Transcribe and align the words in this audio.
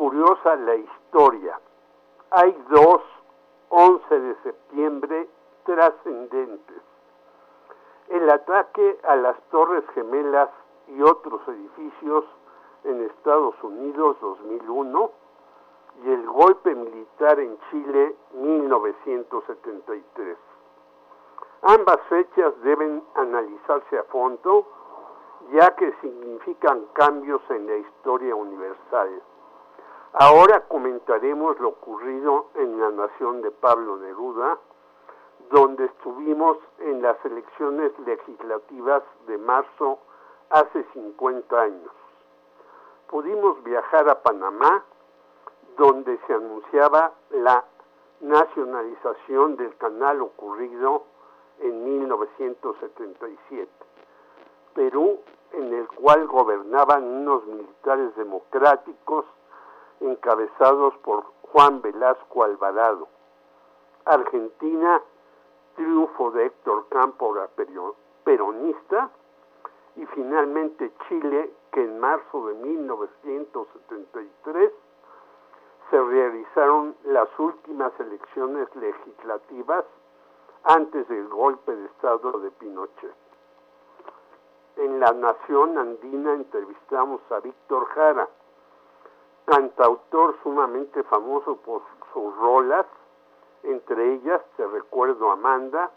curiosa 0.00 0.56
la 0.56 0.74
historia. 0.76 1.60
Hay 2.30 2.56
dos 2.70 3.02
11 3.68 4.20
de 4.20 4.34
septiembre 4.42 5.28
trascendentes. 5.64 6.82
El 8.08 8.30
ataque 8.30 8.98
a 9.02 9.16
las 9.16 9.38
Torres 9.50 9.84
Gemelas 9.92 10.48
y 10.88 11.02
otros 11.02 11.46
edificios 11.48 12.24
en 12.84 13.02
Estados 13.02 13.54
Unidos 13.62 14.16
2001 14.22 15.10
y 16.02 16.12
el 16.12 16.26
golpe 16.28 16.74
militar 16.74 17.38
en 17.38 17.58
Chile 17.70 18.16
1973. 18.32 20.38
Ambas 21.60 22.00
fechas 22.08 22.54
deben 22.62 23.04
analizarse 23.16 23.98
a 23.98 24.04
fondo 24.04 24.66
ya 25.52 25.76
que 25.76 25.92
significan 26.00 26.86
cambios 26.94 27.42
en 27.50 27.66
la 27.66 27.76
historia 27.76 28.34
universal. 28.34 29.20
Ahora 30.12 30.62
comentaremos 30.66 31.60
lo 31.60 31.68
ocurrido 31.68 32.48
en 32.56 32.80
la 32.80 32.90
nación 32.90 33.42
de 33.42 33.52
Pablo 33.52 33.96
Neruda, 33.96 34.58
donde 35.50 35.84
estuvimos 35.84 36.58
en 36.80 37.00
las 37.00 37.24
elecciones 37.24 37.92
legislativas 38.00 39.04
de 39.28 39.38
marzo 39.38 40.00
hace 40.50 40.84
50 40.94 41.60
años. 41.60 41.92
Pudimos 43.08 43.62
viajar 43.62 44.08
a 44.08 44.20
Panamá, 44.20 44.84
donde 45.76 46.18
se 46.26 46.34
anunciaba 46.34 47.12
la 47.30 47.64
nacionalización 48.20 49.56
del 49.56 49.76
canal 49.76 50.22
ocurrido 50.22 51.04
en 51.60 51.84
1977. 51.84 53.70
Perú, 54.74 55.20
en 55.52 55.72
el 55.72 55.86
cual 55.88 56.26
gobernaban 56.26 57.04
unos 57.04 57.46
militares 57.46 58.14
democráticos 58.16 59.24
encabezados 60.00 60.96
por 60.98 61.24
Juan 61.52 61.82
Velasco 61.82 62.44
Alvarado. 62.44 63.08
Argentina, 64.04 65.02
triunfo 65.76 66.30
de 66.32 66.46
Héctor 66.46 66.88
Cámpora 66.88 67.48
peronista. 68.24 69.10
Y 69.96 70.06
finalmente 70.06 70.92
Chile, 71.08 71.52
que 71.72 71.84
en 71.84 71.98
marzo 71.98 72.46
de 72.46 72.54
1973 72.54 74.72
se 75.90 76.00
realizaron 76.00 76.94
las 77.04 77.28
últimas 77.38 77.92
elecciones 77.98 78.68
legislativas 78.76 79.84
antes 80.64 81.08
del 81.08 81.28
golpe 81.28 81.74
de 81.74 81.86
Estado 81.86 82.38
de 82.38 82.50
Pinochet. 82.52 83.14
En 84.76 85.00
la 85.00 85.12
Nación 85.12 85.76
Andina 85.76 86.34
entrevistamos 86.34 87.20
a 87.30 87.40
Víctor 87.40 87.86
Jara, 87.86 88.28
cantautor 89.50 90.36
sumamente 90.44 91.02
famoso 91.04 91.56
por 91.56 91.82
sus 92.12 92.36
rolas, 92.36 92.86
entre 93.64 94.14
ellas 94.14 94.40
Te 94.56 94.64
recuerdo 94.66 95.32
Amanda, 95.32 95.90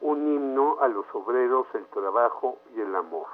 un 0.00 0.26
himno 0.26 0.78
a 0.80 0.88
los 0.88 1.04
obreros, 1.12 1.66
el 1.74 1.86
trabajo 1.86 2.58
y 2.74 2.80
el 2.80 2.94
amor. 2.96 3.26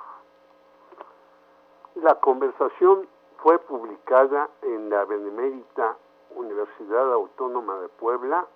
La 1.95 2.17
conversación 2.17 3.09
fue 3.39 3.59
publicada 3.59 4.49
en 4.63 4.91
la 4.91 5.05
Benemérita 5.05 5.97
Universidad 6.35 7.13
Autónoma 7.13 7.77
de 7.79 7.89
Puebla, 7.89 8.47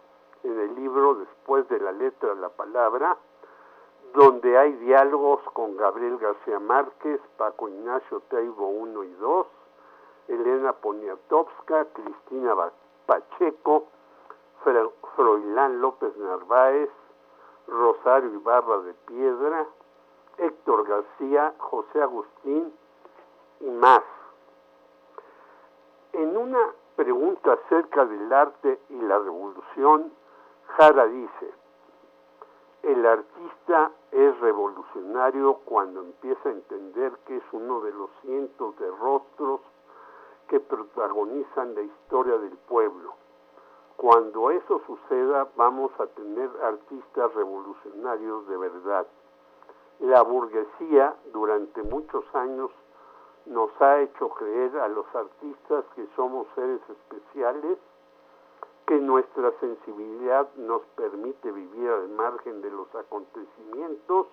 en 0.43 0.59
el 0.59 0.75
libro 0.75 1.15
Después 1.15 1.69
de 1.69 1.81
la 1.81 1.93
letra 1.93 2.35
la 2.35 2.49
palabra, 2.49 3.17
donde 4.15 4.59
hay 4.59 4.73
diálogos 4.73 5.41
con 5.53 5.77
Gabriel 5.77 6.19
García 6.19 6.59
Márquez, 6.59 7.21
Paco 7.37 7.69
Ignacio 7.69 8.21
Teibo 8.29 8.69
1 8.69 9.05
y 9.05 9.13
2, 9.15 9.47
Elena 10.29 10.73
Poniatowska, 10.73 11.87
Cristina 11.93 12.55
Pacheco, 13.07 13.87
Froilán 15.15 15.81
López 15.81 16.17
Narváez, 16.17 16.91
Rosario 17.69 18.33
Ibarra 18.35 18.79
de 18.79 18.95
Piedra, 18.95 19.67
Héctor 20.39 20.87
García, 20.87 21.55
José 21.59 22.03
Agustín 22.03 22.73
y 23.61 23.71
más. 23.71 24.03
En 26.13 26.37
una 26.37 26.73
pregunta 26.97 27.53
acerca 27.53 28.05
del 28.05 28.33
arte 28.33 28.81
y 28.89 29.01
la 29.03 29.19
revolución, 29.19 30.13
Jara 30.77 31.07
dice, 31.07 31.55
el 32.83 33.05
artista 33.07 33.91
es 34.13 34.39
revolucionario 34.41 35.55
cuando 35.65 36.01
empieza 36.01 36.49
a 36.49 36.53
entender 36.53 37.13
que 37.27 37.37
es 37.37 37.45
uno 37.53 37.81
de 37.81 37.93
los 37.93 38.11
cientos 38.23 38.79
de 38.79 38.91
rostros 38.91 39.61
que 40.49 40.61
protagonizan 40.61 41.75
la 41.75 41.83
historia 41.83 42.39
del 42.39 42.57
pueblo. 42.69 43.15
Cuando 43.97 44.51
eso 44.51 44.81
suceda 44.87 45.49
vamos 45.57 45.91
a 45.99 46.07
tener 46.07 46.51
artistas 46.63 47.35
revolucionarios 47.35 48.47
de 48.47 48.57
verdad. 48.57 49.07
La 50.01 50.23
burguesía 50.23 51.17
durante 51.33 51.83
muchos 51.83 52.25
años 52.35 52.71
nos 53.47 53.71
ha 53.81 54.01
hecho 54.01 54.29
creer 54.31 54.79
a 54.79 54.89
los 54.89 55.07
artistas 55.15 55.85
que 55.95 56.07
somos 56.15 56.47
seres 56.55 56.81
especiales, 56.91 57.79
que 58.87 58.97
nuestra 58.97 59.53
sensibilidad 59.61 60.49
nos 60.57 60.83
permite 60.97 61.51
vivir 61.51 61.91
al 61.91 62.09
margen 62.11 62.61
de 62.61 62.71
los 62.71 62.93
acontecimientos, 62.95 64.27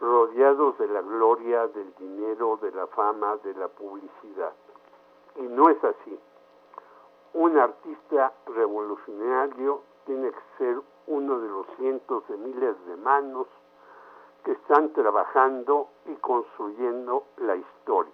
rodeados 0.00 0.78
de 0.78 0.88
la 0.88 1.02
gloria, 1.02 1.66
del 1.68 1.92
dinero, 1.96 2.58
de 2.62 2.70
la 2.72 2.86
fama, 2.86 3.36
de 3.38 3.54
la 3.54 3.68
publicidad. 3.68 4.52
Y 5.38 5.42
no 5.42 5.68
es 5.68 5.82
así. 5.82 6.20
Un 7.34 7.58
artista 7.58 8.32
revolucionario 8.46 9.82
tiene 10.04 10.30
que 10.30 10.40
ser 10.58 10.80
uno 11.06 11.38
de 11.38 11.48
los 11.48 11.66
cientos 11.76 12.26
de 12.28 12.36
miles 12.36 12.86
de 12.86 12.96
manos 12.96 13.46
que 14.44 14.52
están 14.52 14.92
trabajando 14.92 15.88
y 16.06 16.14
construyendo 16.16 17.24
la 17.38 17.56
historia. 17.56 18.12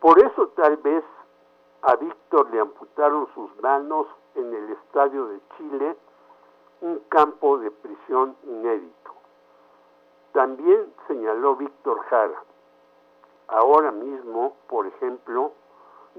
Por 0.00 0.18
eso 0.18 0.48
tal 0.48 0.76
vez 0.76 1.04
a 1.82 1.96
Víctor 1.96 2.50
le 2.50 2.60
amputaron 2.60 3.26
sus 3.34 3.50
manos 3.62 4.06
en 4.34 4.54
el 4.54 4.70
Estadio 4.72 5.26
de 5.26 5.40
Chile, 5.56 5.96
un 6.80 7.00
campo 7.08 7.58
de 7.58 7.70
prisión 7.70 8.36
inédito. 8.44 9.12
También 10.32 10.92
señaló 11.08 11.56
Víctor 11.56 12.00
Jara, 12.04 12.42
ahora 13.48 13.90
mismo, 13.90 14.56
por 14.68 14.86
ejemplo, 14.86 15.52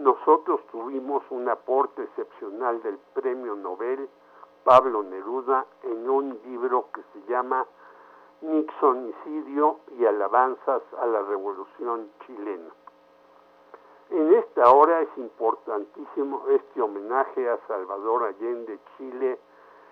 nosotros 0.10 0.60
tuvimos 0.72 1.22
un 1.30 1.48
aporte 1.50 2.02
excepcional 2.02 2.82
del 2.82 2.98
premio 3.14 3.56
Nobel 3.56 4.10
Pablo 4.64 5.04
Neruda 5.04 5.68
en 5.84 6.10
un 6.10 6.40
libro 6.46 6.88
que 6.92 7.04
se 7.14 7.32
llama 7.32 7.64
Nixonicidio 8.42 9.82
y 10.00 10.06
alabanzas 10.08 10.82
a 11.00 11.06
la 11.06 11.22
revolución 11.22 12.10
chilena. 12.26 12.72
En 14.10 14.34
esta 14.34 14.72
hora 14.72 15.02
es 15.02 15.10
importantísimo 15.18 16.42
este 16.50 16.82
homenaje 16.82 17.48
a 17.48 17.60
Salvador 17.68 18.24
Allende, 18.24 18.80
Chile 18.98 19.40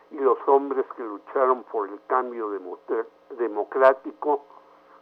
y 0.09 0.17
los 0.17 0.39
hombres 0.47 0.87
que 0.95 1.03
lucharon 1.03 1.63
por 1.65 1.89
el 1.89 2.01
cambio 2.07 2.49
democrático, 3.37 4.45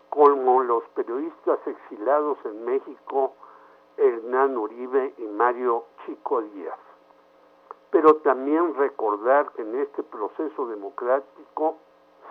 como 0.10 0.62
los 0.64 0.84
periodistas 0.90 1.60
exilados 1.66 2.38
en 2.44 2.66
México, 2.66 3.34
Hernán 4.36 4.58
Uribe 4.58 5.14
y 5.18 5.24
Mario 5.28 5.86
Chico 6.06 6.42
Díaz. 6.42 6.78
Pero 7.90 8.16
también 8.18 8.76
recordar 8.76 9.50
que 9.54 9.62
en 9.62 9.80
este 9.80 10.04
proceso 10.04 10.68
democrático 10.68 11.78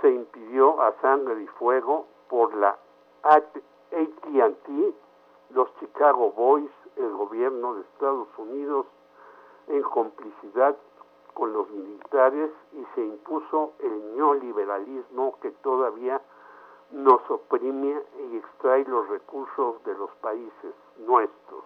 se 0.03 0.11
impidió 0.11 0.83
a 0.83 0.93
sangre 1.01 1.43
y 1.43 1.47
fuego 1.47 2.05
por 2.29 2.55
la 2.57 2.77
AT&T 3.23 4.95
los 5.49 5.75
Chicago 5.79 6.31
Boys, 6.33 6.71
el 6.97 7.11
gobierno 7.15 7.75
de 7.75 7.81
Estados 7.81 8.29
Unidos, 8.37 8.85
en 9.69 9.83
complicidad 9.85 10.77
con 11.33 11.55
los 11.55 11.71
militares 11.71 12.51
y 12.73 12.85
se 12.95 13.03
impuso 13.03 13.73
el 13.79 14.15
neoliberalismo 14.15 15.39
que 15.41 15.53
todavía 15.53 16.21
nos 16.91 17.23
oprime 17.31 17.99
y 18.31 18.37
extrae 18.37 18.85
los 18.85 19.09
recursos 19.09 19.83
de 19.85 19.95
los 19.95 20.11
países 20.17 20.75
nuestros. 20.99 21.65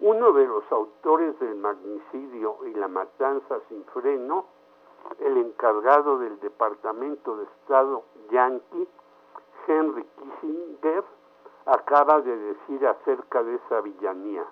Uno 0.00 0.32
de 0.32 0.46
los 0.46 0.62
autores 0.70 1.38
del 1.40 1.56
magnicidio 1.56 2.58
y 2.66 2.74
la 2.74 2.86
matanza 2.86 3.58
sin 3.68 3.84
freno, 3.86 4.46
el 5.18 5.36
encargado 5.38 6.18
del 6.18 6.38
Departamento 6.38 7.36
de 7.36 7.44
Estado 7.44 8.04
Yankee, 8.30 8.88
Henry 9.66 10.04
Kissinger, 10.04 11.02
acaba 11.66 12.20
de 12.20 12.36
decir 12.36 12.86
acerca 12.86 13.42
de 13.42 13.56
esa 13.56 13.80
villanía. 13.80 14.44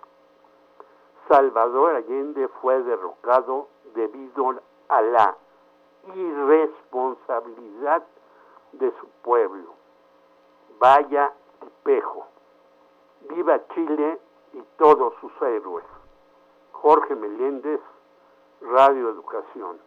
Salvador 1.28 1.94
Allende 1.94 2.48
fue 2.60 2.82
derrocado 2.82 3.68
debido 3.94 4.60
a 4.88 5.00
la 5.00 5.36
irresponsabilidad 6.14 8.02
de 8.72 8.90
su 9.00 9.06
pueblo. 9.22 9.74
Vaya 10.80 11.32
espejo. 11.62 12.26
Viva 13.28 13.64
Chile 13.68 14.20
y 14.52 14.62
todos 14.78 15.14
sus 15.20 15.32
héroes. 15.42 15.84
Jorge 16.72 17.14
Meléndez, 17.14 17.80
Radio 18.60 19.10
Educación. 19.10 19.78